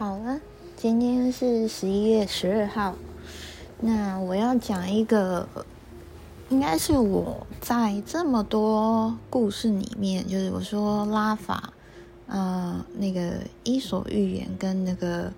[0.00, 0.40] 好了，
[0.78, 2.96] 今天是十一月十二号。
[3.80, 5.46] 那我要讲一个，
[6.48, 11.74] 应该是我在这么多故事里面，就是我说拉法，
[12.28, 13.20] 呃，那个
[13.62, 15.28] 《伊索寓言》跟那个《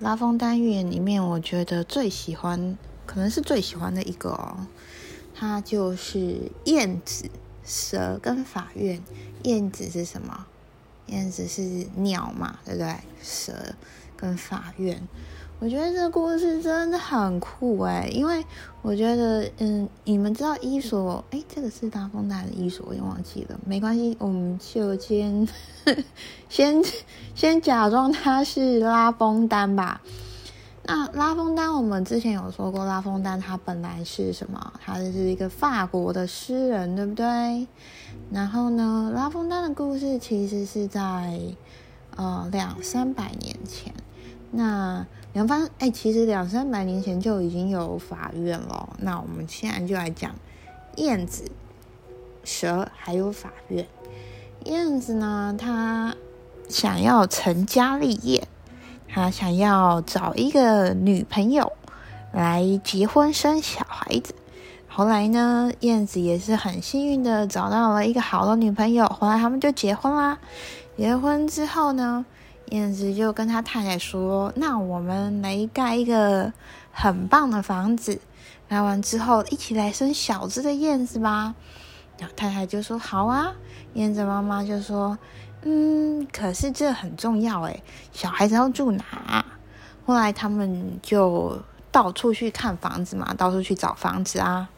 [0.00, 2.76] 拉风丹寓言》里面，我觉得最喜欢，
[3.06, 4.66] 可能是最喜欢的一个哦。
[5.32, 7.30] 它就是燕子、
[7.64, 9.00] 蛇跟法院。
[9.44, 10.46] 燕子是什么？
[11.06, 12.96] 燕子是鸟嘛，对不对？
[13.22, 13.52] 蛇
[14.20, 15.00] 跟法院，
[15.60, 18.44] 我觉得这个故事真的很酷哎，因为
[18.82, 21.24] 我觉得，嗯，你们知道伊索？
[21.30, 25.48] 哎，这个是大风大的伊索，我忘记了，没关系，我们就先
[26.50, 26.82] 先
[27.34, 30.00] 先假装他是拉风丹吧。
[30.90, 34.72] 那拉风丹，我们之前有说过，拉风丹他本来是什么？
[34.82, 37.66] 他是一个法国的诗人，对不对？
[38.32, 41.38] 然后呢，拉风丹的故事其实是在
[42.16, 43.92] 呃两三百年前。
[44.50, 48.96] 那两方哎，其实两三百年前就已经有法院了。
[48.98, 50.34] 那我们现在就来讲
[50.96, 51.44] 燕子、
[52.44, 53.86] 蛇还有法院。
[54.64, 56.14] 燕子呢，他
[56.68, 58.46] 想要成家立业。
[59.10, 61.72] 他想要找一个女朋友
[62.30, 64.34] 来结婚生小孩子。
[64.86, 69.06] 后来呢，燕子也是很幸运的找到了一个好的女朋友。
[69.06, 70.38] 后来他们就结婚啦。
[70.96, 72.26] 结婚之后呢，
[72.70, 76.52] 燕子就跟他太太说：“那我们来盖一个
[76.92, 78.20] 很棒的房子，
[78.68, 81.54] 盖完之后一起来生小只的燕子吧。”
[82.18, 83.54] 然后太太就说：“好啊。”
[83.94, 85.18] 燕子妈妈就说。
[85.62, 89.44] 嗯，可是这很重要诶，小孩子要住哪？
[90.06, 91.60] 后来他们就
[91.90, 94.68] 到处去看房子嘛，到处去找房子啊。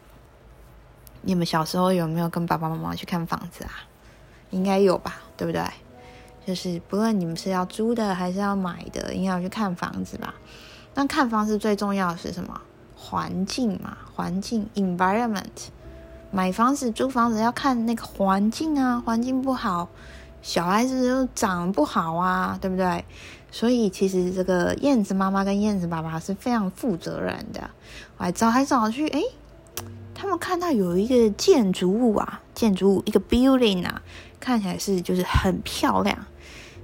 [1.21, 3.85] 你们小时候有没有跟爸爸妈妈去看房子啊？
[4.49, 5.63] 应该有吧，对不对？
[6.47, 10.35] 就是不论你们是要租的还是要买的，应该要去看房子吧。
[10.95, 12.61] 那看房子最重要的是什么？
[12.97, 15.69] 环境嘛，环境 （environment）。
[16.33, 19.89] 买房子、租房子要看那个环境啊，环境不好。
[20.43, 23.05] 小孩子又长不好啊，对不对？
[23.51, 27.71] 所以其实这个燕子妈妈跟燕子爸爸是非常负责任的。
[28.19, 29.21] 来找来找去，哎，
[30.15, 34.01] 他们看到有一个建筑物啊，建筑物一个 building 啊，
[34.41, 36.19] 看起来是就是很漂亮。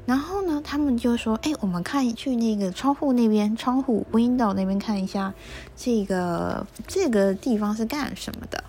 [0.04, 5.34] 然后呢，他们就说，哎，我们看去那个窗户那边，窗户 window 那边看一下，
[5.74, 8.62] 这个这个地方是干什么的？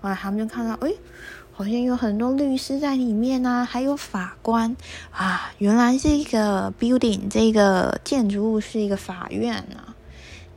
[0.00, 0.90] 后来他们就看到，哎。
[1.52, 4.74] 好像有很多律师在里面啊，还有法官
[5.10, 5.52] 啊。
[5.58, 9.89] 原来这个 building 这个建筑物是一个法院啊。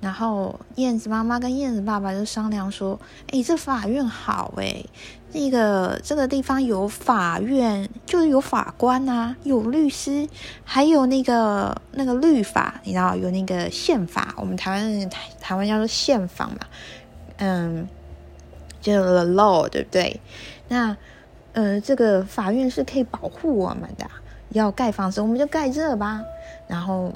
[0.03, 2.99] 然后燕子妈妈跟燕子爸爸就商量说
[3.31, 4.83] ：“哎，这法院好哎，
[5.31, 10.27] 那个这个地方有法院，就是有法官啊，有律师，
[10.65, 16.57] 还有那个那个律法，你知道有那个宪法，我们台湾台台湾叫做宪法嘛，
[17.37, 17.87] 嗯，
[18.81, 20.19] 就 the law，对不对？”
[20.67, 20.97] 那，
[21.53, 24.05] 呃，这个法院是可以保护我们的。
[24.49, 26.21] 要盖房子，我们就盖这吧。
[26.67, 27.11] 然后，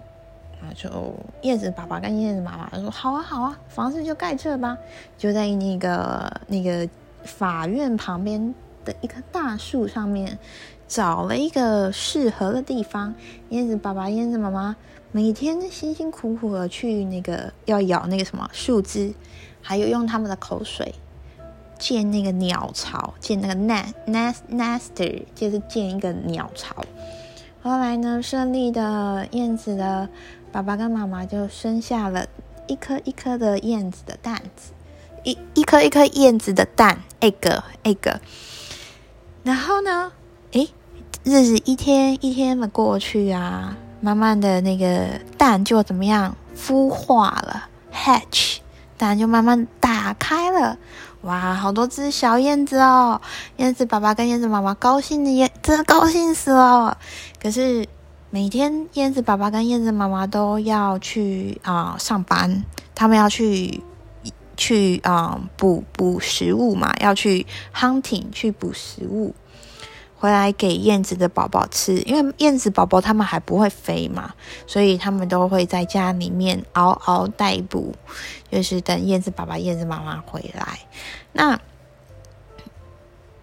[0.62, 4.78] 啊，就叶子爸爸跟叶子妈妈说：“好啊，好啊，房子就盖这吧。”
[5.18, 6.88] 就在那个那个
[7.23, 8.53] 法院旁边
[8.84, 10.38] 的一棵大树上面，
[10.88, 13.13] 找了一个适合的地方。
[13.50, 14.75] 燕子爸爸、燕子妈妈
[15.12, 19.13] 每天辛辛苦苦的去那个要咬那个什么树枝，
[19.62, 20.94] 还有用他们的口水。
[21.79, 26.75] 建那个鸟巢，建那个 nest nest nester，就是建一个鸟巢。
[27.62, 30.09] 后来呢，顺利的燕子的
[30.57, 32.25] 爸爸跟妈妈就生下了
[32.66, 34.72] 一颗一颗的燕子的蛋子，
[35.23, 38.16] 一一颗一颗燕子的蛋 egg egg。
[39.44, 40.12] 然后呢，
[40.53, 40.68] 诶，
[41.23, 48.57] 日子一天一天的过去啊，慢慢的那个蛋就怎么样孵化了，hatch，
[48.97, 50.75] 蛋就慢慢打开了。
[51.22, 53.22] 哇，好多只小燕子哦！
[53.57, 56.97] 燕子爸爸跟燕子妈妈高兴的燕，真的高兴死了。
[57.39, 57.88] 可是
[58.30, 63.81] 每天燕子爸爸跟燕子妈妈都要去啊上班，他们要去
[64.57, 69.34] 去啊捕捕食物嘛，要去 hunting 去捕食物。
[70.19, 74.34] 回来给燕子的宝宝吃，因为燕子宝宝他们还不会飞嘛，
[74.66, 77.94] 所以他们都会在家里面嗷嗷待哺，
[78.51, 80.80] 就是等燕子爸爸、燕子妈妈回来。
[81.34, 81.60] 那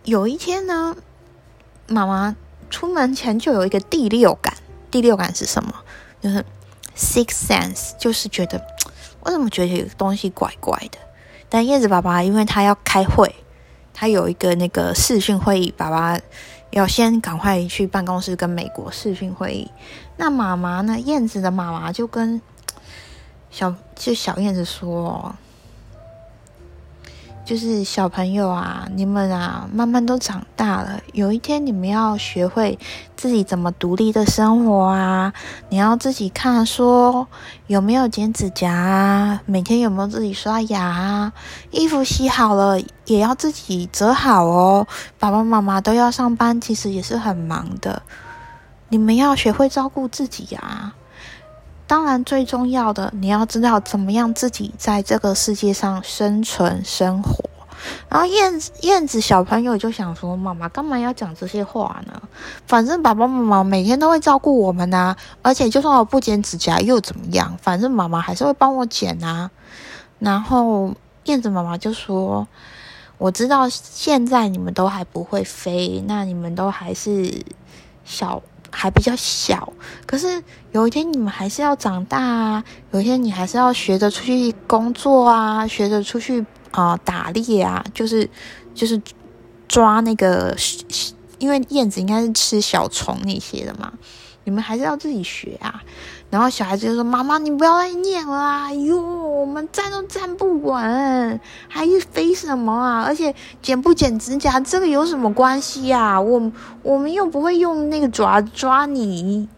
[0.03, 0.97] 有一天呢，
[1.87, 2.35] 妈妈
[2.71, 4.55] 出门前就有一个第六感，
[4.95, 5.75] 第六感是什么？
[6.23, 6.45] 就是
[6.97, 8.65] six sense，就是觉得
[9.23, 10.99] 我怎么觉得有东西怪怪的？
[11.49, 13.35] 但燕子爸爸因为他要开会，
[13.93, 16.17] 他有一个那个视讯会议，爸爸。
[16.71, 19.71] 要先赶快去办公室跟美国视讯会议。
[20.17, 20.99] 那妈妈呢？
[20.99, 22.41] 燕子的妈妈就跟
[23.49, 25.37] 小就小燕子说。
[27.45, 30.99] 就是小朋友啊，你们啊，慢慢都长大了。
[31.13, 32.79] 有一天，你们要学会
[33.17, 35.31] 自己怎么独立的生活啊！
[35.69, 37.29] 你要自己看，说
[37.67, 41.33] 有没有剪指甲啊，每天有没有自己刷牙啊？
[41.71, 44.87] 衣服洗好了也要自己折好哦。
[45.19, 48.03] 爸爸妈妈都要上班，其实也是很忙的。
[48.89, 50.95] 你们要学会照顾自己呀！
[51.95, 57.49] 当然，最重要的，你要知道怎么样自己在这个世界上生存生活。
[58.09, 62.21] 然后燕子燕子小朋友就想说：“妈妈干嘛要讲这些话呢？
[62.67, 67.57] 反正爸爸妈妈每天都会照顾我们呐，而且就算我不剪指甲又怎么样？
[67.63, 69.49] 反正妈妈还是会帮我剪啊。”
[70.19, 70.93] 然后
[71.27, 72.49] 燕子妈妈就说
[73.19, 77.45] ：“我知道现在你们都还不会飞，那你们都还是
[78.05, 78.43] 小。”
[78.75, 79.73] 还比较小，
[80.05, 80.43] 可是
[80.73, 82.65] 有一天你们还是要长大啊！
[82.91, 88.29] 有一天你还是要学着出去工作啊，学着出去啊打猎啊，就是
[88.75, 89.01] 就是
[89.69, 90.55] 抓那个，
[91.39, 93.93] 因为燕子应该是吃小虫那些的嘛。
[94.45, 95.83] 你们还是要自己学啊！
[96.31, 98.73] 然后小孩子就说：“妈妈，你不要再念了啊！
[98.73, 103.05] 哟，我们站都站不稳，还飞什么啊？
[103.07, 106.21] 而且剪不剪指甲，这个有什么关系呀？
[106.21, 106.53] 我
[106.83, 109.49] 我们又不会用那个爪抓你。”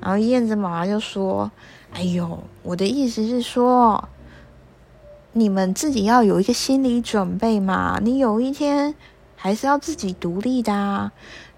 [0.00, 1.50] 然后燕子妈妈就说
[1.92, 4.08] ：“哎呦，我的意思是说，
[5.32, 8.94] 你们自己要有一个心理准备嘛，你有一天
[9.34, 11.12] 还是要自己独立的啊。”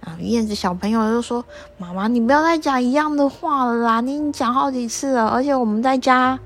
[0.08, 0.16] 啊！
[0.20, 1.44] 燕子小朋友就说
[1.76, 4.00] ：“妈妈，你不要再讲一样的话了啦！
[4.00, 6.38] 你讲好几次了，而且我们在家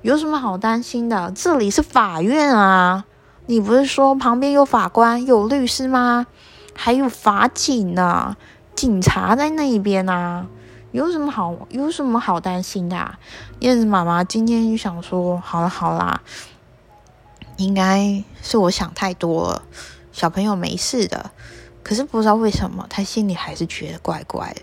[0.00, 1.30] 有什么好担心的？
[1.32, 3.04] 这里是法院啊！
[3.46, 6.26] 你不是说旁边有法官、有律师吗？
[6.74, 8.36] 还有法警呢，
[8.74, 10.46] 警察在那一边啊！
[10.92, 13.18] 有什么好有什么好担心的？”
[13.60, 16.22] 燕子妈妈今天就想说：“好了好啦，
[17.58, 19.62] 应该是我想太多了，
[20.10, 21.30] 小朋友没事的。”
[21.90, 24.62] 可是不知道为什么，他心里还是觉得怪怪的。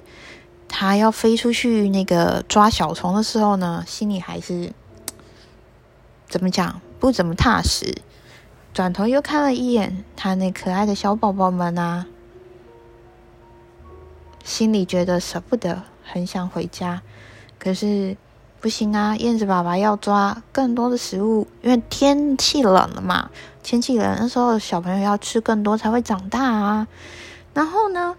[0.69, 4.71] 他要飞出去那个抓小虫的时候呢，心里还是
[6.29, 7.97] 怎么讲不怎么踏实。
[8.73, 12.07] 转头又看了一眼他那可爱的小宝宝们啊，
[14.45, 17.01] 心里觉得舍不得，很想回家。
[17.59, 18.15] 可是
[18.59, 23.29] 不行啊，燕子爸爸要抓更多的食物，因为天气冷了嘛。
[23.61, 26.87] 天气冷的时候，小朋友要吃更多才会长大啊。
[27.53, 28.15] 然后呢，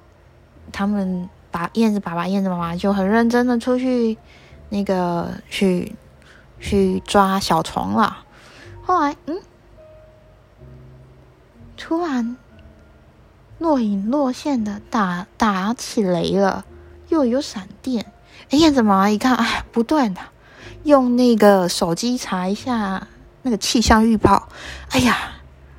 [0.72, 4.16] 他们把燕子爸爸、燕子妈妈就很认真的出去
[4.68, 5.96] 那个去
[6.60, 8.18] 去抓小虫了。
[8.84, 9.40] 后来，嗯，
[11.76, 12.36] 突然
[13.58, 16.64] 若隐若现的打打起雷了，
[17.08, 18.12] 又有闪电。
[18.50, 20.20] 哎，燕子妈妈一看，哎，不对呢，
[20.84, 23.06] 用那个手机查一下
[23.42, 24.48] 那个气象预报。
[24.90, 25.16] 哎呀！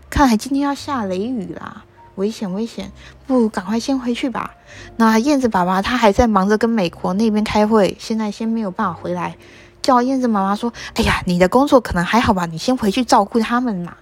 [0.09, 1.83] 看来今天要下雷雨啦，
[2.15, 2.91] 危险危险！
[3.27, 4.55] 不如赶快先回去吧。
[4.95, 9.37] 那燕子爸爸他还在忙着跟美国那边开会，现在先没有办法回来。
[9.83, 12.47] 叫燕子妈妈说：“哎呀，你的工作可能还好吧？
[12.47, 13.95] 你先回去照顾他们嘛。”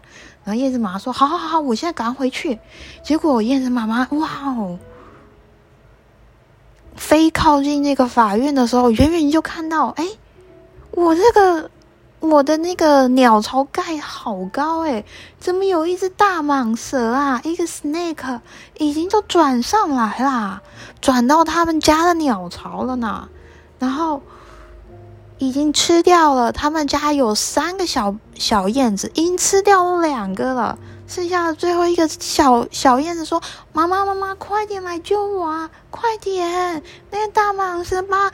[0.46, 2.58] 然后燕子妈妈说：“好好好，我现在赶快回去。”
[3.04, 4.80] 结果燕子妈妈哇哦，
[6.98, 10.06] 飞靠近那个法院的时候，远远就看到，哎，
[10.92, 11.72] 我这个。
[12.20, 15.06] 我的那个鸟巢盖好高诶，
[15.40, 17.40] 怎么有一只大蟒蛇啊？
[17.44, 18.40] 一个 snake
[18.80, 20.64] 已经就转上来啦，
[21.00, 23.30] 转到他们家的鸟巢了呢。
[23.78, 24.24] 然后
[25.38, 33.42] 已经吃掉了，他们家有三个小小燕子，已经吃掉了两个了，剩下的最后一个小小燕子说
[33.74, 35.70] ：“妈妈，妈妈，快点来救我啊！
[35.90, 38.32] 快点，那个大蟒蛇把。”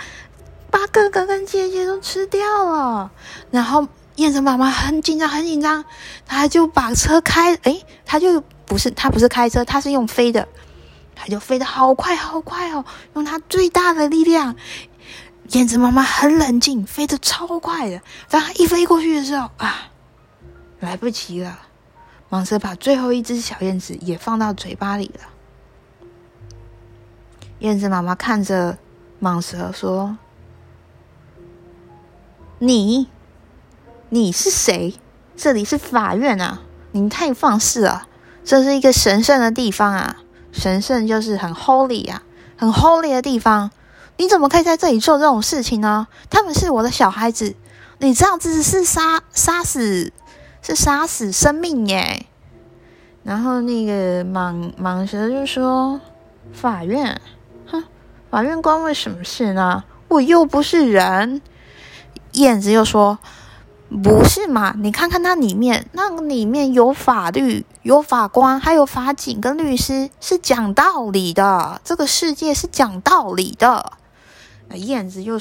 [0.74, 3.12] 把哥哥跟姐姐都吃掉了，
[3.52, 5.86] 然后燕子妈妈很紧张，很紧张，
[6.26, 10.48] 她就把车开，诶，她就不是她不是开车，她是用飞的，
[11.14, 14.56] 他就飞得好快好快哦，用他最大的力量。
[15.50, 19.92] 燕子妈妈很冷静，飞得超快的，当她一飞过去的时候啊，
[20.80, 21.60] 来不及了，
[22.34, 25.30] 蟒蛇把最后一只小燕子也放到嘴巴里了。
[27.60, 28.80] 燕子妈妈看着
[29.22, 30.18] 蟒蛇说。
[32.58, 33.08] 你，
[34.10, 34.96] 你是谁？
[35.36, 36.62] 这里是法院啊！
[36.94, 38.08] 你太放肆了！
[38.44, 40.18] 这是一个神圣的地方啊！
[40.52, 42.24] 神圣就是很 holy 啊，
[42.58, 43.70] 很 holy 的地方。
[44.18, 46.08] 你怎么可以在这里做这种事情呢？
[46.32, 47.56] 他们是我的小孩子，
[48.00, 50.12] 你这样子是杀杀死，
[50.64, 52.26] 是杀死生命耶！
[53.22, 56.00] 然后那个蟒蟒蛇就说
[56.52, 57.22] ：“法院，
[57.68, 57.84] 哼，
[58.32, 59.84] 法院关我什么事呢？
[60.08, 61.42] 我又不是人。
[62.32, 63.20] 燕子又说
[64.04, 64.74] ：“不是嘛？
[64.78, 71.82] 你看看那里面，那里面有法律、有法官，还有法警跟律师，是讲道理的。
[71.84, 73.94] 这个世界是讲道理的。”
[74.76, 75.40] 燕子又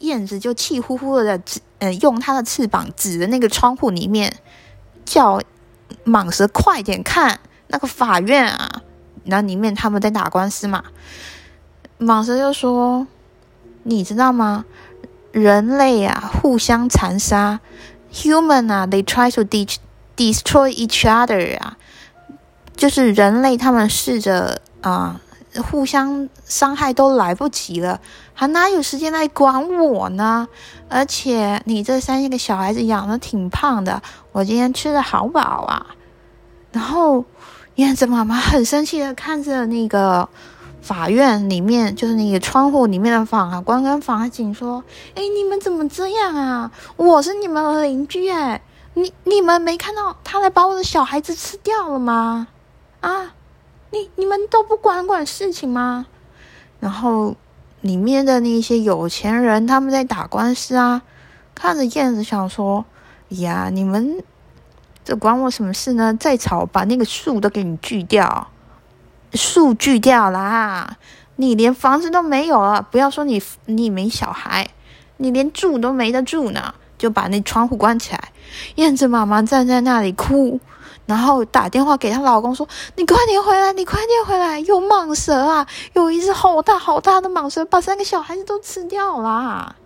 [0.00, 4.36] 燕子就气呼呼的指，嗯，用它的翅膀指着那个窗户里面，
[5.04, 5.40] 叫
[6.04, 8.82] 蟒蛇快点看那个法院啊！
[9.24, 10.84] 那里面他们在打官司嘛。
[11.98, 13.06] 蟒蛇就说
[13.84, 14.64] ：“你知道吗？”
[15.32, 17.58] 人类啊，互相残杀
[18.12, 19.66] ；human 啊，they try to de
[20.16, 21.76] destroy each other 啊，
[22.76, 25.20] 就是人类他们试着啊，
[25.62, 28.00] 互相伤害都来不及了，
[28.32, 30.48] 还哪有时间来管我呢？
[30.88, 35.86] 而且你这三个小孩子养的挺胖的，我今天吃的好饱啊。
[36.72, 37.24] 然后
[37.76, 40.28] 燕子妈妈很生气的看着那个。
[40.84, 44.84] 法院里面就是那个窗户里面的法官跟法警说
[45.16, 46.70] ：“哎，你们怎么这样啊？
[46.96, 48.60] 我是你们的邻居哎，
[48.92, 52.48] 你你们没看到他来把我的小孩子吃掉了吗？
[53.00, 53.32] 啊，
[53.94, 56.06] 你你们都不管管事情吗？
[56.80, 57.36] 然后
[57.80, 61.02] 里面的那些有钱人他们在打官司啊，
[61.54, 62.84] 看着燕子想说：
[63.28, 64.20] 呀，你们
[65.04, 66.12] 这管我什么事呢？
[66.18, 68.48] 再吵，把那个树都给你锯掉。”
[69.34, 70.96] 树锯掉啦！
[71.36, 74.70] 你连房子都没有了，不要说你你没小孩，
[75.18, 78.32] 你连住都没得住呢，就把那窗户关起来。
[78.74, 80.60] 燕子妈妈站在那里哭，
[81.06, 85.66] 然后打电话给她老公说：“你快点回来，你快点回来，有蟒蛇啊！
[85.92, 89.76] 有一只好大好大的蟒蛇，把三个小孩子都吃掉啦！”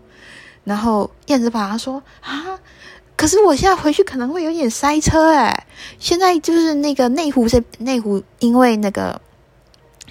[0.64, 2.58] 然后燕子爸爸说：“啊，
[3.16, 5.66] 可是我现在回去可能会有点塞车哎，
[5.98, 9.20] 现在就是那个内湖是内湖，因为那个。”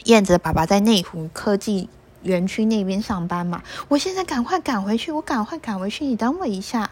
[0.05, 1.89] 燕子爸爸在内湖科技
[2.21, 6.89] 园区那边上班嘛，我现在赶快赶回去，我赶快赶回去，你等我一下。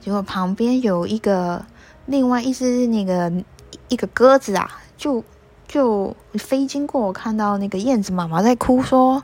[0.00, 1.64] 结果旁边有一个
[2.10, 3.32] 另外一只那个
[3.88, 5.24] 一个鸽子啊，就
[5.68, 9.22] 就飞经过，我看到那个燕子妈妈在哭，说。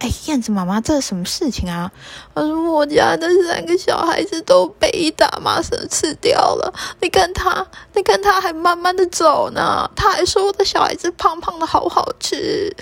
[0.00, 1.90] 哎，燕子妈妈，这是什么事情啊？
[2.32, 6.72] 他说我家的三个小孩子都被一大麻蛇吃掉了。
[7.00, 9.90] 你看他，你看他还慢慢的走呢。
[9.96, 12.72] 他还说我的小孩子胖胖的好好吃。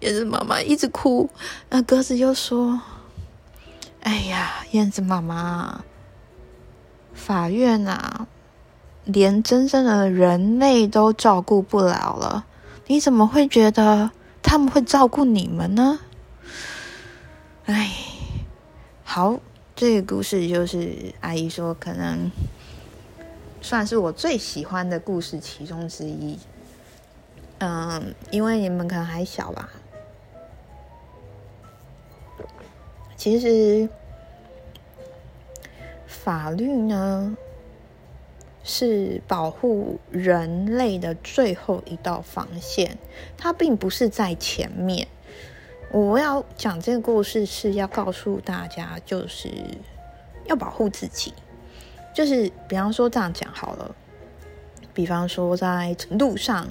[0.00, 1.30] 燕子妈妈一直哭，
[1.70, 2.78] 那鸽子又说
[4.04, 5.82] ：“哎呀，燕子妈妈，
[7.26, 8.28] 法院啊，
[9.04, 12.46] 连真正的人类都照顾不了了，
[12.86, 15.98] 你怎么会觉得他们会照顾你们呢？”
[17.66, 17.90] 哎，
[19.02, 19.40] 好，
[19.74, 22.30] 这个故事就是阿姨说，可能
[23.60, 26.38] 算是我最喜欢的故事其中之一。
[27.58, 29.68] 嗯，因为你们可能还小吧。
[33.16, 33.88] 其实，
[36.06, 37.36] 法律呢
[38.62, 42.96] 是保护人类的最后一道防线，
[43.36, 45.06] 它并不是在前面。
[45.92, 49.48] 我要讲这个故事是要告诉大家，就是
[50.46, 51.32] 要保护自己。
[52.12, 53.94] 就是比方说这样讲好了，
[54.92, 56.66] 比方说在路上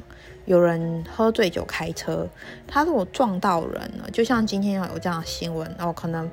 [0.46, 2.28] 有人喝醉酒开车，
[2.68, 6.30] 他如果撞到人了，就像今天要有这样的新闻，然后可能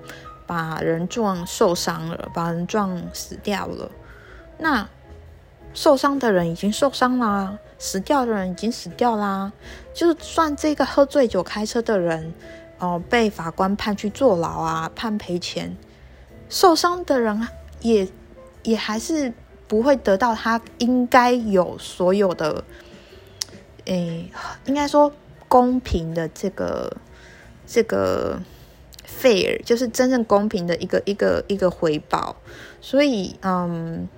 [0.53, 3.91] 把人撞受伤了，把人撞死掉了，
[4.59, 4.87] 那
[5.73, 9.51] 受伤的人已经受伤啦，死掉的人已经死掉啦，
[9.95, 12.35] 就算这个喝醉酒开车的人。
[12.79, 15.77] 哦，被法官判去坐牢啊，判赔钱，
[16.49, 17.47] 受伤的人
[17.81, 18.09] 也
[18.65, 19.33] 也还是
[19.69, 22.65] 不会得到他应该有所有的，
[23.85, 24.29] 诶，
[24.67, 25.13] 应该说
[25.47, 26.97] 公平的这个
[27.65, 28.41] 这个
[29.21, 32.37] fair，就是真正公平的一个一个一个回报，
[32.81, 34.09] 所以嗯。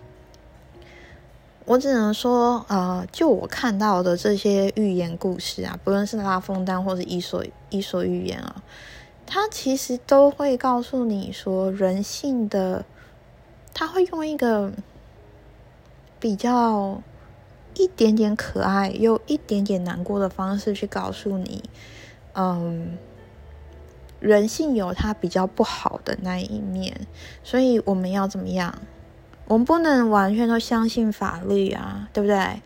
[1.66, 8.62] 我只能说，呃，就我看到的这些寓言故事啊，不论是拉风丹或是伊索伊索寓言啊，
[9.26, 12.84] 它其实都会告诉你说，人性的，
[13.72, 14.72] 他会用一个
[16.20, 17.00] 比较
[17.76, 21.64] 一点点可爱又一点点难过的方式去告诉你，
[22.34, 22.98] 嗯，
[24.24, 27.06] 人性有它比较不好的那一面，
[27.42, 28.74] 所以我们要怎么样？
[29.46, 32.62] 我们不能完全都相信法律啊，对不对？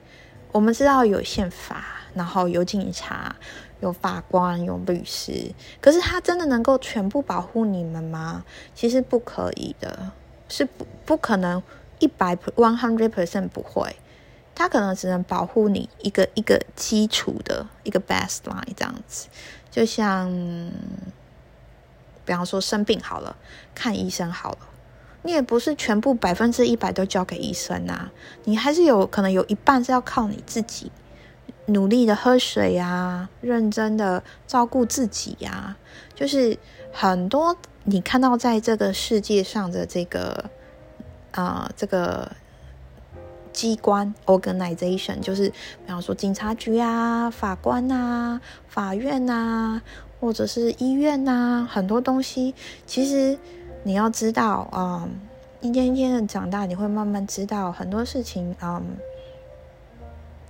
[0.52, 1.84] 我们知道有宪法，
[2.14, 3.34] 然后有警察、
[3.80, 8.44] 有法官、有律师，可是他真的能够全部保护你们吗？
[8.72, 10.12] 其实不可以的，
[10.48, 11.60] 是不不可能
[11.98, 13.96] 一百 one hundred percent 不会。
[14.54, 19.28] 它可能只能保护你一个一个基础的一个 baseline 这样子。
[19.70, 20.28] 就像，
[22.28, 23.34] 比方说生病好了，
[23.74, 24.58] 看医生好了，
[25.22, 28.10] 你也不是全部百分之一百都交给医生呐，
[28.44, 30.92] 你还是有可能有一半是要靠你自己。
[31.64, 35.76] 努力的喝水呀，认真的照顾自己呀，
[36.14, 36.58] 就是
[36.92, 40.50] 很多你看到在这个世界上的这个
[41.32, 42.30] 啊，这个
[43.58, 49.82] 机关 organization，就是比方说警察局啊、法官啊、法院啊，
[50.20, 52.54] 或者是医院啊，很多东西，
[52.86, 53.36] 其实
[53.82, 55.10] 你要知道嗯，
[55.60, 58.80] 一天一天的长大，你会慢慢知道很多事情嗯。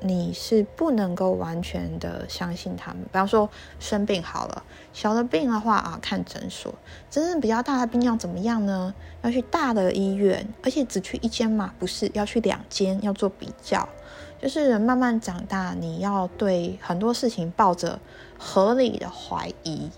[0.00, 3.02] 你是不能够完全的相信他们。
[3.02, 3.50] 比方说
[3.80, 4.62] 生病好了，
[4.92, 6.70] 小的病的话啊，看诊所；
[7.10, 8.94] 真正比较大的病要怎么样呢？
[9.22, 11.74] 要去大的医院，而且只去一间嘛？
[11.78, 13.88] 不是，要去两间，要做比较。
[14.40, 17.98] 就是人慢慢长大，你要对很多事情抱着
[18.38, 19.90] 合理的怀疑，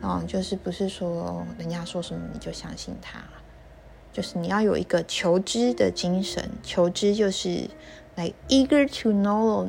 [0.00, 3.18] 嗯，就是不是说人家说什么你就相信他，
[4.10, 6.50] 就是你要有一个求知的精神。
[6.62, 7.68] 求知就是。
[8.16, 9.68] Like eager to know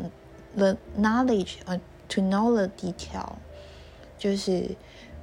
[0.55, 3.33] the knowledge 呃 to know the detail，
[4.17, 4.75] 就是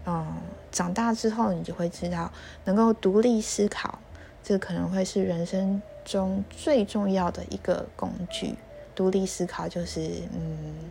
[0.04, 0.26] 嗯
[0.70, 2.30] 长大之后你就会知道
[2.64, 3.98] 能够独立思考，
[4.42, 8.56] 这可能会是人生中最重要的一个工具。
[8.94, 10.00] 独立思考就是
[10.34, 10.90] 嗯，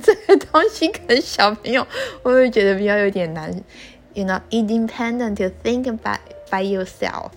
[0.00, 1.82] 这个东西可能小朋友
[2.22, 3.52] 会不会觉得比较有点难
[4.12, 6.18] ？You know, independent to think by
[6.48, 7.30] by yourself.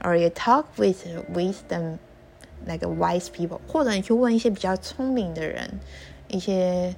[0.00, 1.98] Or you talk with wisdom
[2.66, 5.78] like wise people，或者你去问一些比较聪明的人，
[6.28, 6.94] 一些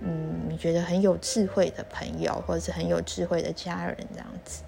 [0.00, 4.62] 嗯你觉得很有智慧的朋友，或者是很有智慧的家人这样子。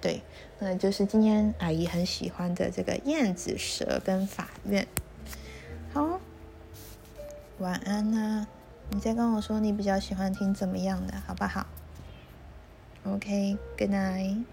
[0.00, 0.20] 对，
[0.58, 4.86] 那就是今天阿姨很喜欢的这个燕子蛇跟法院。
[5.92, 6.20] 好，
[7.58, 8.46] 晚安呐！
[8.90, 11.66] 你再跟我说你比较喜欢听怎么样的，好不好
[13.04, 14.44] ？OK，Good night。